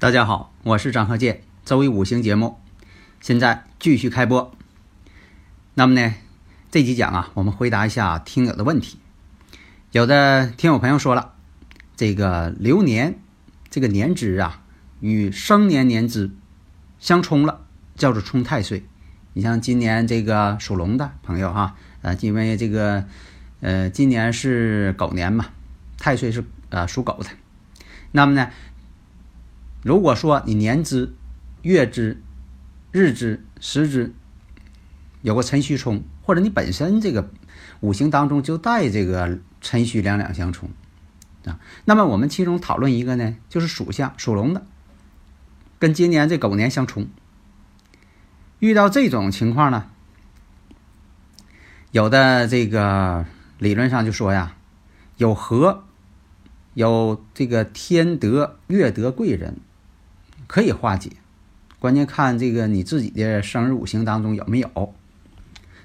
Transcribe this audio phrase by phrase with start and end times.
[0.00, 2.58] 大家好，我是张鹤剑，周一五行节目
[3.20, 4.50] 现在继续开播。
[5.74, 6.14] 那么呢，
[6.70, 8.98] 这集讲啊，我们回答一下听友的问题。
[9.92, 11.34] 有的听友朋友说了，
[11.98, 13.18] 这个流年
[13.68, 14.62] 这个年支啊，
[15.00, 16.30] 与生年年支
[16.98, 18.82] 相冲了，叫做冲太岁。
[19.34, 23.04] 你像今年这个属龙的朋友哈，呃，因为这个
[23.60, 25.44] 呃，今年是狗年嘛，
[25.98, 27.28] 太岁是呃属狗的，
[28.12, 28.48] 那么呢？
[29.82, 31.14] 如果说你年支、
[31.62, 32.22] 月支、
[32.92, 34.12] 日支、时支
[35.22, 37.30] 有个辰戌冲，或者你本身这个
[37.80, 40.68] 五行当中就带这个辰戌两两相冲
[41.46, 44.66] 啊，那么我们其中讨论一个呢，就是属相属龙的，
[45.78, 47.08] 跟今年这狗年相冲。
[48.58, 49.86] 遇到这种情况呢，
[51.90, 53.24] 有的这个
[53.58, 54.54] 理论上就说呀，
[55.16, 55.84] 有和，
[56.74, 59.56] 有这个天德、月德、贵人。
[60.50, 61.12] 可以化解，
[61.78, 64.94] 关键看这个你自己的生日五行当中有没有。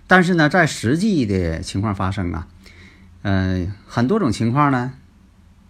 [0.07, 2.47] 但是呢，在实际的情况发生啊，
[3.21, 4.93] 嗯，很多种情况呢，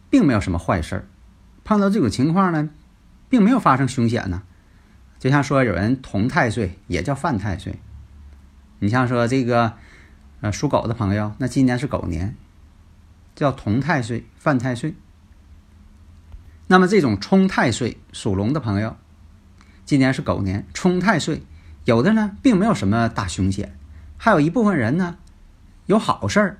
[0.09, 1.07] 并没有什么坏事儿。
[1.65, 2.69] 碰到这种情况呢，
[3.27, 4.43] 并没有发生凶险呢。
[5.19, 7.77] 就像说有人同太岁，也叫犯太岁。
[8.79, 9.73] 你像说这个
[10.39, 12.33] 呃属狗的朋友，那今年是狗年，
[13.35, 14.95] 叫同太岁、犯太岁。
[16.67, 18.97] 那么这种冲太岁属龙的朋友，
[19.85, 21.43] 今年是狗年，冲太岁，
[21.83, 23.77] 有的呢并没有什么大凶险，
[24.17, 25.17] 还有一部分人呢
[25.85, 26.57] 有好事儿。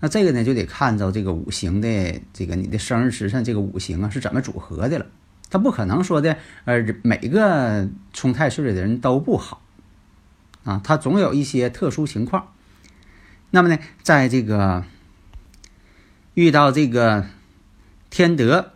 [0.00, 5.04] 那这个呢就得看着这个五行的这个你的生日时辰这个五行啊是怎么组合的了。
[5.50, 9.60] 他不可能说的呃每个冲太岁的人都不好
[10.64, 12.54] 啊，他总有一些特殊情况。
[13.50, 14.84] 那么呢，在这个
[16.32, 17.26] 遇到这个
[18.08, 18.72] 天德。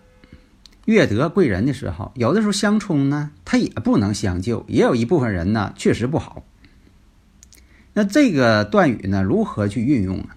[0.85, 6.45] 月德贵人的时候，有的时候相冲呢，他也不能相救，也有一部分人呢确实不好。
[7.95, 10.29] 那这个断语呢，如何去运用呢？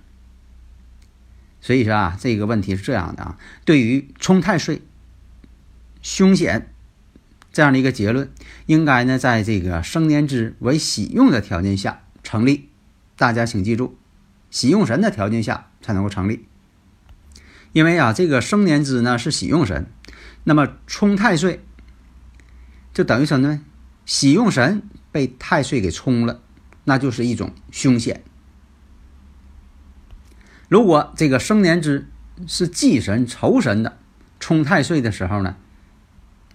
[1.61, 4.83] 所以说啊，这个问题是这样的啊，对于冲太岁
[6.03, 6.71] 凶险
[7.51, 8.30] 这样的一个结论，
[8.68, 12.69] 应该呢在这个生年支为喜用的条件下成立。
[13.18, 13.98] 大家请记住，
[14.51, 16.45] 喜用神的条件下才能够成立。
[17.75, 19.86] 因为啊，这个生年支呢是喜用神。
[20.45, 21.60] 那么冲太岁，
[22.94, 23.62] 就等于什么呢？
[24.06, 24.81] 喜用神
[25.12, 26.39] 被太岁给冲了，
[26.86, 28.24] 那就是一种凶险。
[30.69, 32.07] 如果这个生年支
[32.48, 33.98] 是忌神、仇神的，
[34.39, 35.57] 冲太岁的时候呢，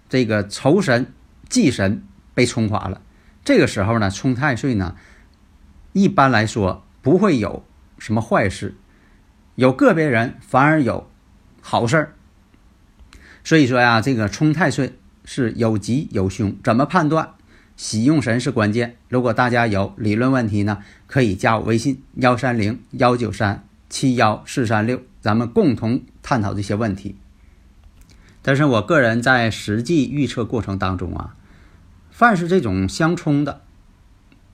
[0.09, 1.13] 这个仇神、
[1.47, 2.03] 忌神
[2.33, 2.99] 被冲垮了，
[3.45, 4.95] 这个时候呢，冲太岁呢，
[5.93, 7.63] 一般来说不会有
[7.99, 8.73] 什么坏事，
[9.53, 11.10] 有个别人反而有
[11.61, 12.13] 好事儿。
[13.43, 17.31] 所以说呀，这个冲太岁是有吉有凶，怎么判断？
[17.77, 18.97] 喜用神是关键。
[19.09, 27.15] 如果大家有理论问题呢，可以加我微信幺三零幺九三七幺四三六，咱们共同探讨这些问题。
[28.43, 31.35] 但是我个人在实际预测过程当中啊，
[32.11, 33.61] 凡是这种相冲的，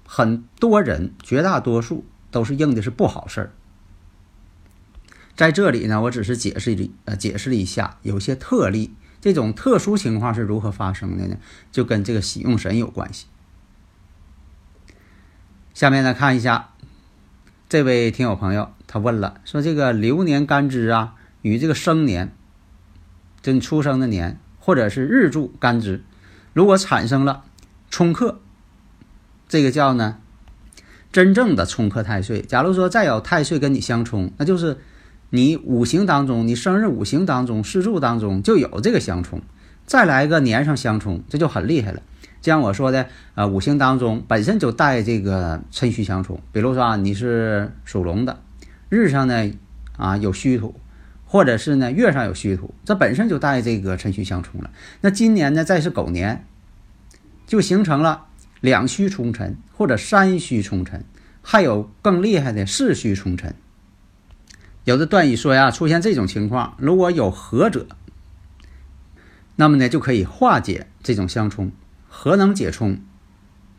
[0.06, 3.52] 很多人绝大多数都是应的是不好事儿。
[5.38, 11.38] 在这里呢，我只是解释一呃解释了一下，有些特例，这种特殊情况是如何发生的呢？
[11.72, 13.28] 就跟这个喜用神有关系。
[15.76, 16.74] 下面呢，看一下
[17.70, 21.14] 这位听友朋友，他问了，说这个流年干支啊，
[21.44, 22.34] 与这个生年，
[23.44, 26.04] 就你出生的年，或者是日柱干支，
[26.54, 27.44] 如果产生了
[27.92, 28.40] 冲克，
[29.48, 30.18] 这个叫呢
[31.12, 32.42] 真正的冲克太岁。
[32.42, 34.80] 假如说再有太岁跟你相冲，那就是。
[35.30, 39.42] 你五行当中，你生日五行当中、四柱当中就有这个相冲，
[39.86, 42.02] 再来个年上相冲，这就很厉害了。
[42.40, 46.40] 就像我说的，呃，五行当中本身就带这个辰戌相冲。
[46.54, 48.40] 比如说啊，你是属龙的，
[48.88, 49.52] 日上呢
[49.98, 50.76] 啊有戌土，
[51.26, 54.70] 或者是呢月上有戌土，这本身就带这个辰戌相冲了。
[55.02, 56.46] 那今年呢再是狗年，
[57.46, 58.28] 就形成了
[58.62, 61.04] 两戌冲辰或者三戌冲辰，
[61.42, 63.54] 还有更厉害的四戌冲辰。
[64.88, 67.88] 有的段语说呀，出现这种情况，如果有合者，
[69.58, 71.74] 那么呢就可以化解这种相冲。
[72.08, 73.02] 合能解冲，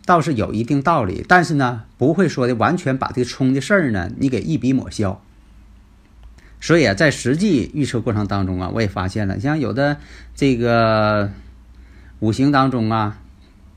[0.05, 5.23] 倒是有一定道理，但是呢不会说的完全把这个冲的事儿呢你给一笔抹消。
[6.61, 9.97] 所以啊，在实际预测过程当中啊，我也发现了，像有的
[10.35, 11.31] 这个
[12.19, 13.19] 五行当中啊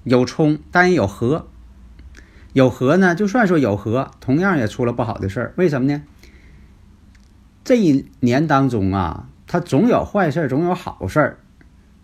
[0.04, 1.48] 有冲，但也有合，
[2.52, 5.54] 有合呢，就算说有合，同样也出了不好的事儿。
[5.56, 6.04] 为什么呢？
[7.72, 11.38] 这一年当中啊，他总有坏事，总有好事儿。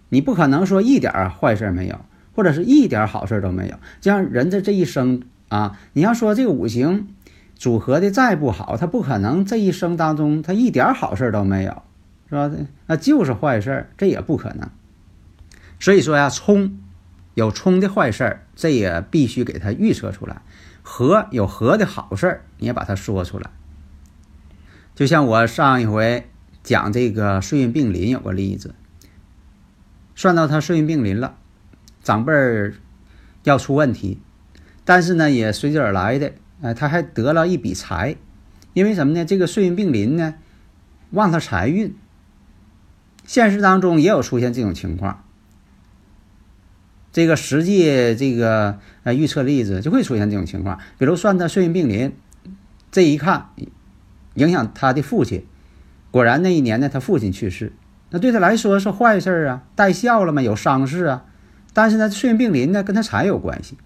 [0.08, 2.00] 你不可能说一点坏事没有，
[2.34, 3.76] 或者是一点好事都没有。
[4.00, 7.10] 这样人的这一生啊，你要说这个五行
[7.54, 11.82] 组合的再不好，他不可能这一生当中他一点好事都没有，
[12.30, 12.50] 是吧？
[12.86, 14.70] 那就是坏事儿，这也不可能。
[15.82, 16.78] 所以说呀，冲
[17.34, 20.36] 有冲的坏事儿，这也必须给他预测出来；
[20.82, 23.50] 和有和的好事儿，你也把它说出来。
[24.98, 26.28] 就像我上一回
[26.64, 28.74] 讲这个岁运并临有个例子，
[30.16, 31.38] 算到他岁运并临了，
[32.02, 32.74] 长辈儿
[33.44, 34.20] 要出问题，
[34.84, 36.34] 但是呢也随之而来的，
[36.64, 38.16] 哎，他还得了一笔财，
[38.74, 39.24] 因为什么呢？
[39.24, 40.34] 这个岁运并临呢，
[41.12, 41.96] 旺他财运。
[43.24, 45.24] 现实当中也有出现这种情况，
[47.14, 52.16] 这个实际这个呃预测例子就会出现这种情况，比如算他岁运并临，
[52.90, 53.52] 这一看。
[54.38, 55.46] 影响他的父亲，
[56.12, 57.74] 果然那一年呢，他父亲去世，
[58.12, 61.26] 那对他来说是坏事儿啊，带孝了嘛，有丧事啊。
[61.74, 63.78] 但是呢，岁运病临呢，跟他财有关系，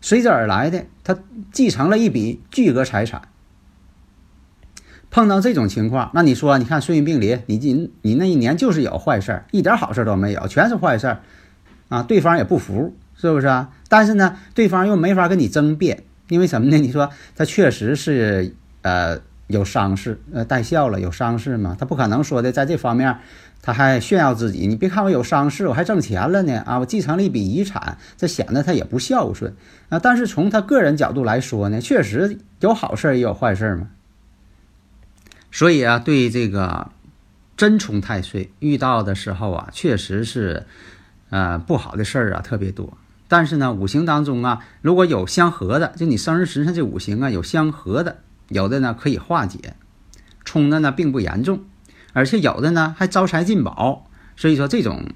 [0.00, 1.18] 随之而来的，他
[1.52, 3.22] 继承了一笔巨额财产。
[5.10, 11.20] 碰到这种情况，那你说，你看岁运病临，你你你那一年就是有坏事儿一点好事都没有，全是坏事儿
[11.88, 13.70] 啊，对方也不服，是不是啊？
[13.90, 16.78] 但是呢，对方又没法跟你争辩，因为什么呢？
[16.78, 19.20] 你说他确实是呃。
[19.48, 21.76] 有伤势，呃，带孝了，有伤势嘛？
[21.78, 23.18] 他不可能说的，在这方面
[23.60, 24.66] 他还炫耀自己。
[24.66, 26.78] 你别看我有伤势，我还挣钱了呢啊！
[26.78, 29.54] 我继承了一笔遗产，这显得他也不孝顺
[29.88, 29.98] 啊。
[29.98, 33.88] 但是从他个人角度来说呢，确实有好事也有坏事嘛。
[35.50, 36.90] 所以啊，对这个
[37.56, 40.64] 真冲太岁遇到的时候啊，确实是
[41.28, 42.96] 呃不好的事儿啊特别多。
[43.28, 48.18] 但是呢，五行当中啊，如果有相合的，就你生日时辰这五行啊有相合的。
[48.52, 49.74] 有的呢可以化解，
[50.44, 51.64] 冲的呢并不严重，
[52.12, 54.06] 而且有的呢还招财进宝，
[54.36, 55.10] 所以说这种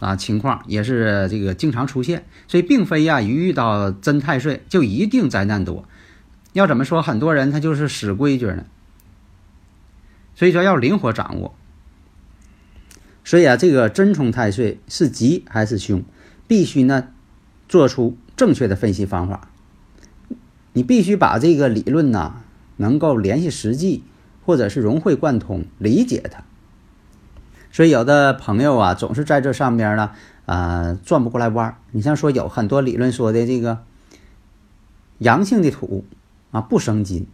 [0.00, 5.86] 啊情况也是这个经常出现，所以并非呀一遇到真太岁就一定灾难多。
[6.52, 8.64] 要怎么说，很多人他就是死规矩呢，
[10.34, 11.54] 所以说要灵活掌握。
[13.24, 16.02] 所以啊，这个真冲太岁是吉还是凶，
[16.48, 17.08] 必须呢
[17.68, 19.48] 做出正确的分析方法，
[20.72, 22.42] 你必须把这个理论呢。
[22.76, 24.04] 能够联系实际，
[24.44, 26.44] 或者是融会贯通理解它，
[27.70, 30.10] 所以有的朋友啊，总是在这上边呢，
[30.46, 31.76] 啊，转不过来弯儿。
[31.92, 33.78] 你像说有很多理论说的这个
[35.18, 36.04] 阳性的土
[36.50, 37.26] 啊不生金，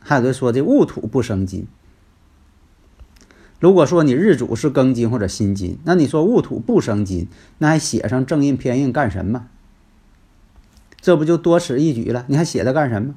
[0.00, 1.66] 还有的说的戊土不生金。
[3.58, 7.28] 如果说你日主是庚金或者辛金，那你说戊土不生金，
[7.58, 9.48] 那还写上正印偏印干什么？
[11.00, 12.24] 这不就多此一举了？
[12.28, 13.14] 你还写它干什么？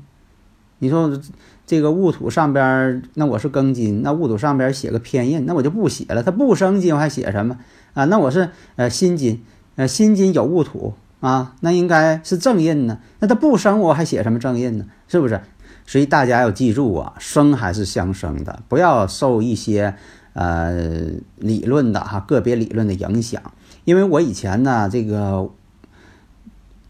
[0.80, 1.18] 你说
[1.66, 6.22] 这个戊土上边，那我是庚金，那戊土上边写个偏印，那我就不写了。
[6.22, 7.58] 它不生金，我还写什么
[7.94, 8.04] 啊？
[8.06, 9.42] 那我是呃辛金，
[9.78, 13.00] 呃辛金有戊土啊，那应该是正印呢。
[13.20, 14.86] 那它不生，我还写什么正印呢？
[15.08, 15.40] 是不是？
[15.86, 19.96] 所以大家要记住啊，生还是相生的，不要受一些
[20.34, 23.42] 呃理论的哈个别理论的影响。
[23.86, 25.50] 因为我以前呢，这个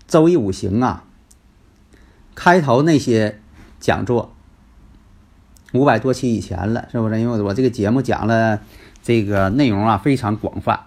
[0.08, 1.04] 周易五行啊，
[2.34, 3.40] 开头那些。
[3.84, 4.34] 讲座
[5.74, 7.20] 五百多期以前了，是不是？
[7.20, 8.60] 因为我这个节目讲了
[9.02, 10.86] 这个内容啊，非常广泛，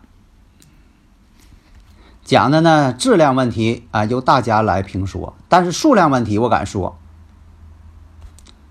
[2.24, 5.34] 讲的呢质量问题啊，由大家来评说。
[5.48, 6.98] 但是数量问题，我敢说，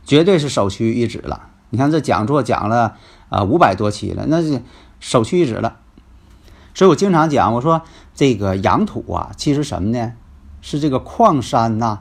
[0.05, 1.49] 绝对是首屈一指了。
[1.69, 2.97] 你看这讲座讲了
[3.29, 4.61] 啊五百多期了，那是
[4.99, 5.77] 首屈一指了。
[6.73, 7.81] 所以我经常讲，我说
[8.13, 10.13] 这个养土啊，其实什么呢？
[10.61, 11.99] 是这个矿山呐。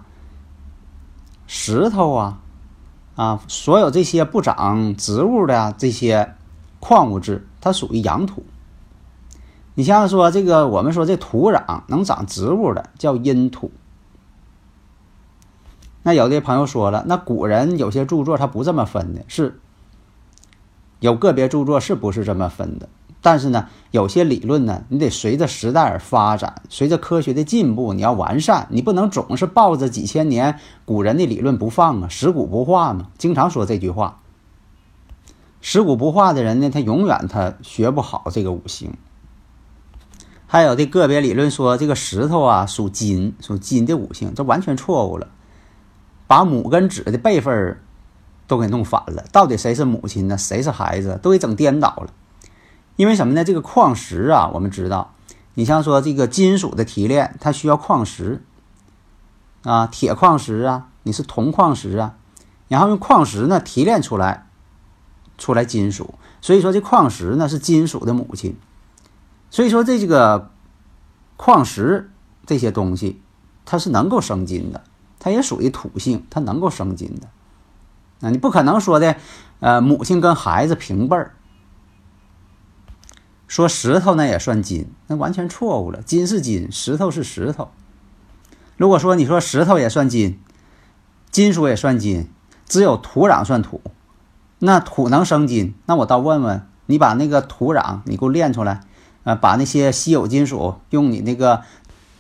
[1.47, 2.39] 石头啊，
[3.17, 6.35] 啊，所有这些不长植物的这些
[6.81, 8.45] 矿物质，它属于阳土。
[9.75, 13.71] 你像说这个，我们说这土壤能长植物的叫阴土。
[16.03, 19.59] 那有的朋友说了，那古人有些著作他不这么分的，是
[21.01, 22.89] 有个别著作是不是这么分的？
[23.25, 33.09] 但是呢，有些理论呢，你得随着时代而发展，随着科学的进步，你要完善，你不能总是抱着几千年古人的理论不放啊，食古不化嘛。
[33.17, 34.21] 经常说这句话，
[35.63, 38.93] 食古不化的人呢，他永远他学不好这个五行。
[40.47, 45.29] 还有的个别理论说这个石头啊属金，属金的五行，这完全错误了，
[46.27, 47.81] 把母跟子的辈分
[48.47, 50.37] 都给弄反了，到底谁是母亲呢？
[50.37, 51.19] 谁是孩子？
[51.23, 52.13] 都给整颠倒了。
[52.97, 53.43] 因为什么呢？
[53.43, 55.15] 这个矿石啊，我们知道，
[55.55, 58.45] 你像说这个金属的提炼，它需要矿石
[59.65, 62.15] 啊，铁矿石啊，你是铜矿石啊，
[62.69, 64.47] 然后用矿石呢提炼出来，
[65.39, 66.15] 出来金属。
[66.41, 68.57] 所以说这矿石呢是金属的母亲。
[69.51, 70.51] 所以说这这个
[71.37, 72.13] 矿石
[72.47, 73.21] 这些东西，
[73.65, 74.85] 它是能够生金的，
[75.19, 77.29] 它也属于土性，它能够生金的。
[78.21, 79.17] 那你不可能说的，
[79.59, 81.35] 呃，母亲跟孩子平辈儿。
[83.55, 86.03] 说石头那也算金，那完全错误了。
[86.03, 87.69] 金是金，石头是石头。
[88.77, 90.41] 如果说你说石头也算金，
[91.31, 92.29] 金属也算金，
[92.67, 93.81] 只有土壤算土，
[94.59, 95.73] 那土能生金？
[95.87, 98.81] 那我倒问问你，把那个土壤你给我炼出来，
[99.23, 101.63] 呃，把那些稀有金属用你那个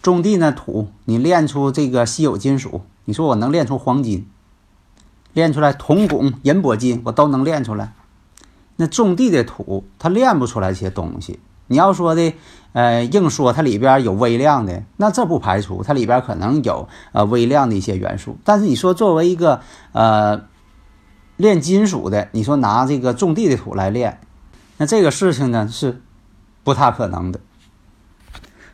[0.00, 4.28] 种地那土，你炼出这个稀有金属，你说我能炼出黄金？
[5.32, 7.92] 炼出来铜、汞、银、铂、金，我都能炼出来。
[8.76, 11.38] 那种地的土，它炼不出来这些东西。
[11.66, 12.34] 你要说的，
[12.72, 18.36] 呃，硬说它里边有微量的，那这不排除它里边可能有呃微量的一些元素。
[18.44, 19.60] 但是你说作为一个
[19.92, 20.42] 呃
[21.36, 24.20] 炼金属的，你说拿这个种地的土来炼，
[24.76, 26.02] 那这个事情呢是
[26.62, 27.40] 不太可能的。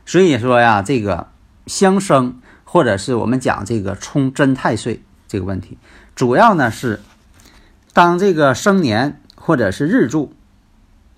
[0.04, 1.28] 所以说呀，这个
[1.66, 5.78] 相生或者是我们讲这个冲真太岁这个问题，
[6.16, 7.00] 主要呢是
[7.92, 9.20] 当这个生年。
[9.42, 10.32] 或者是日柱，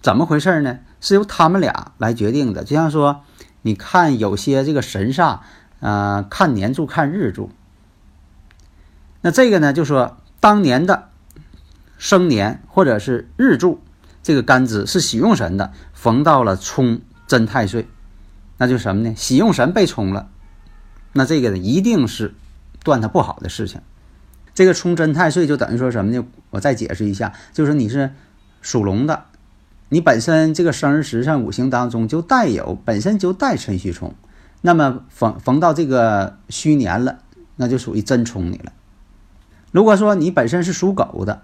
[0.00, 0.78] 怎么回事呢？
[1.00, 2.62] 是由他们俩来决定的。
[2.62, 3.22] 就像说，
[3.62, 5.40] 你看有些这个神煞，
[5.80, 7.50] 呃，看年柱、看日柱。
[9.20, 11.08] 那这个呢，就说当年的
[11.98, 13.82] 生年或者是日柱，
[14.22, 17.88] 这个干支是喜用神的，逢到了冲真太岁，
[18.58, 19.14] 那就什么呢？
[19.16, 20.28] 喜用神被冲了，
[21.12, 22.34] 那这个呢，一定是
[22.84, 23.80] 断他不好的事情。
[24.54, 26.24] 这个冲真太岁就等于说什么呢？
[26.50, 28.12] 我再解释一下，就是你是
[28.60, 29.24] 属龙的，
[29.88, 34.14] 你本身这个生日时辰五行当中就带有本身就带辰戌冲，
[34.60, 37.20] 那么逢逢到这个戌年了，
[37.56, 38.72] 那就属于真冲你了。
[39.70, 41.42] 如果说你本身是属狗的，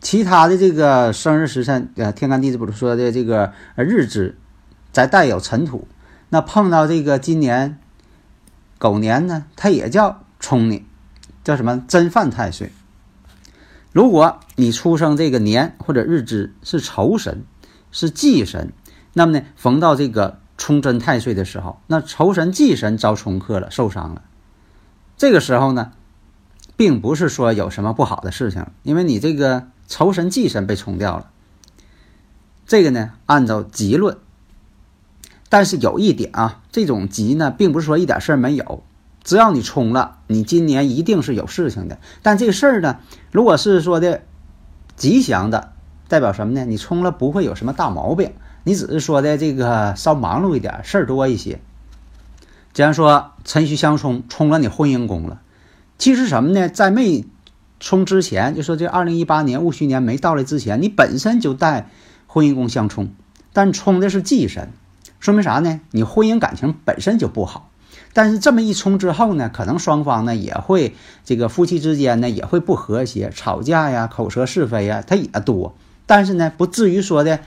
[0.00, 4.38] 其他的这个生日时辰，呃，天干地支不是说的这个日支，
[4.92, 5.88] 再带有辰土，
[6.28, 7.80] 那碰到这个今年
[8.78, 10.86] 狗年呢，它也叫冲你。
[11.48, 12.70] 叫什么真犯太岁？
[13.90, 17.42] 如果你出生这个年或者日支是仇神，
[17.90, 18.74] 是忌神，
[19.14, 24.24] 那么呢，逢到这个冲真太岁的时候，那仇神忌神遭冲克了，受伤了。
[25.16, 25.92] 这个时候呢，
[26.76, 31.30] 并不是说有什么不好的事情，因为你这个仇神忌神被冲掉了。
[32.66, 34.18] 这个呢，按照吉论，
[35.48, 38.84] 但是有一点啊，这种吉呢，并不是说一点事儿没有。
[39.28, 41.98] 只要你冲了，你今年一定是有事情的。
[42.22, 44.22] 但这个事儿呢，如果是说的
[44.96, 45.72] 吉祥的，
[46.08, 46.64] 代表什么呢？
[46.64, 48.32] 你冲了不会有什么大毛病，
[48.64, 51.60] 你只是说的这个稍忙碌一点，事儿多一些。
[52.72, 55.42] 假如说辰戌相冲，冲了你婚姻宫了，
[55.98, 56.70] 其实什么呢？
[56.70, 57.26] 在没
[57.80, 61.90] 冲之前，就说这二零一八年戊戌年没到来之前，你本身就带
[62.26, 63.10] 婚姻宫相冲，
[63.52, 64.70] 但冲的是忌神，
[65.20, 65.82] 说明啥呢？
[65.90, 67.67] 你婚姻感情本身就不好。
[68.18, 75.76] 但是这么一冲之后呢，可能双方呢也会这个夫妻之间呢也会不和谐，吵架呀、口舌是非呀，它也多。
[76.04, 77.38] 但是呢，不至于说的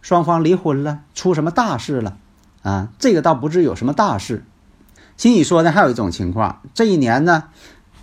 [0.00, 2.16] 双方离婚了，出什么大事了
[2.62, 2.90] 啊？
[3.00, 4.44] 这个倒不至于有什么大事。
[5.16, 7.48] 心里说的还有一种情况，这一年呢，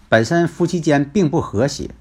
[0.09, 1.91] 本身夫妻间并不和谐，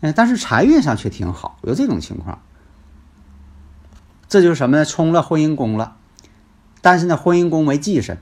[0.00, 2.42] 嗯，但是财运上却挺好，有这种情况。
[4.28, 4.84] 这就是什么呢？
[4.84, 5.96] 冲了婚姻宫了，
[6.82, 8.18] 但是呢，婚姻宫为忌神。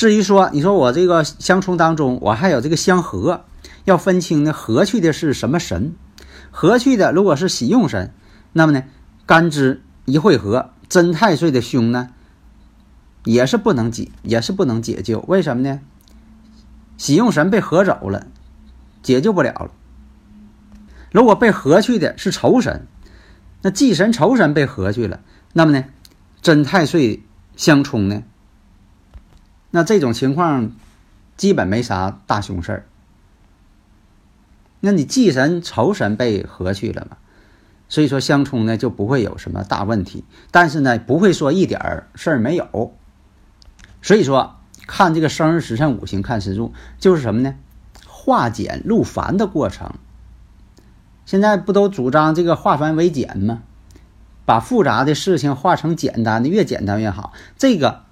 [0.00, 3.44] 至于说，你说我这个相冲当中，我还有这个相合，
[3.84, 5.94] 要分清呢，合去的是什么神？
[6.50, 8.14] 合去的如果是喜用神，
[8.54, 8.84] 那么呢，
[9.26, 12.08] 干支一会合，真太岁的凶呢，
[13.24, 15.22] 也是不能解，也是不能解救。
[15.28, 15.80] 为什么呢？
[16.96, 18.26] 喜用神被合走了，
[19.02, 19.70] 解救不了了。
[21.12, 22.86] 如果被合去的是仇神，
[23.60, 25.20] 那忌神仇神被合去了，
[25.52, 25.84] 那么呢，
[26.40, 27.22] 真太岁
[27.54, 28.22] 相冲呢？
[29.70, 30.72] 那这种情况，
[31.36, 32.86] 基本没啥大凶事儿。
[34.80, 37.16] 那你忌神仇神被合去了嘛？
[37.88, 42.94] 所以说相冲呢就不会有什么大问题，但是呢不会说一点儿事儿没有。
[44.00, 47.56] 所以说看这个生日时辰五行看时柱就是什么呢？
[48.06, 49.94] 化简入繁的过程。
[51.26, 53.62] 现在不都主张这个化繁为简吗？
[54.46, 57.32] 把复杂的事情化成简单的，越简单越好。
[57.58, 58.04] 这个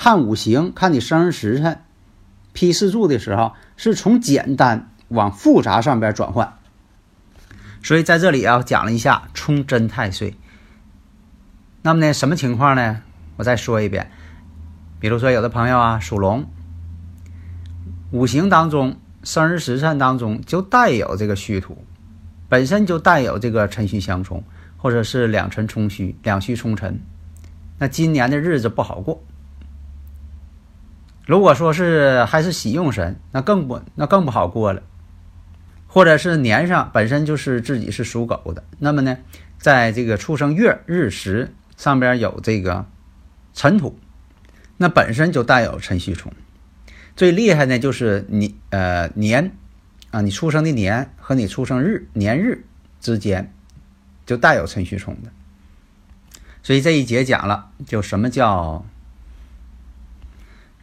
[0.00, 1.82] 看五行，看你生日时辰
[2.52, 4.88] 批四柱的时候，是从简单。
[5.08, 6.58] 往复杂上边转换，
[7.82, 10.36] 所以在这里啊讲了一下冲真太岁。
[11.80, 13.00] 那么呢，什么情况呢？
[13.38, 14.10] 我再说一遍，
[15.00, 16.44] 比如说有的朋友啊属龙，
[18.10, 21.82] 五行当中生日时辰当中就带有这个戌土，
[22.50, 24.44] 本身就带有这个辰戌相冲，
[24.76, 27.00] 或者是两辰冲戌、两戌冲辰，
[27.78, 29.24] 那今年的日子不好过。
[31.28, 34.82] 如果说是还是喜用神，那更不那更不好过了。
[35.86, 39.18] 或者是年上本身就是自己是属狗的，那么呢，
[39.58, 42.86] 在这个出生月日时上边有这个
[43.52, 43.98] 尘土，
[44.78, 46.32] 那本身就带有辰戌冲。
[47.14, 49.52] 最厉害呢就是你呃年
[50.10, 52.64] 啊，你出生的年和你出生日年日
[53.02, 53.52] 之间
[54.24, 55.30] 就带有辰戌冲的。
[56.62, 58.86] 所以这一节讲了，就什么叫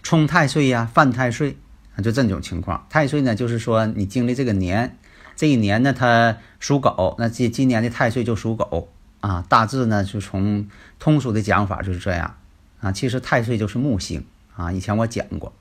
[0.06, 1.58] 冲太岁呀，犯太岁
[1.96, 1.98] 啊。
[2.00, 5.00] 就这种情况，太岁呢，就是说你经历这个年，
[5.36, 8.89] 这一年呢，它属狗，那今今年的太岁就属狗
[9.22, 9.44] 啊。
[9.50, 10.68] 大致呢，就从
[11.00, 12.36] 通俗的讲法就是这样
[12.82, 12.91] 啊。
[12.91, 14.24] 其实太岁就是木星
[14.56, 15.52] 啊，以前我讲过。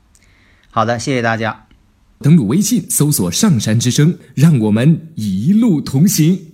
[0.71, 1.65] 好的，谢谢大家。
[2.19, 6.54] 登录微信，搜索“上山之声”，让我们一路同行。